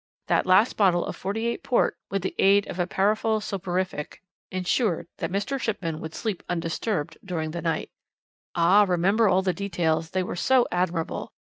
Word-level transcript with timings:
That 0.29 0.47
last 0.47 0.77
bottle 0.77 1.05
of 1.05 1.15
'48 1.15 1.61
port, 1.61 1.95
with 2.09 2.23
the 2.23 2.33
aid 2.39 2.65
of 2.67 2.79
a 2.79 2.87
powerful 2.87 3.39
soporific, 3.39 4.19
ensured 4.49 5.05
that 5.19 5.29
Mr. 5.31 5.59
Shipman 5.61 5.99
would 5.99 6.15
sleep 6.15 6.41
undisturbed 6.49 7.19
during 7.23 7.51
the 7.51 7.61
night. 7.61 7.91
"Ah! 8.55 8.81
remember 8.87 9.27
all 9.27 9.43
the 9.43 9.53
details, 9.53 10.09
they 10.09 10.23
were 10.23 10.35
so 10.35 10.67
admirable! 10.71 11.33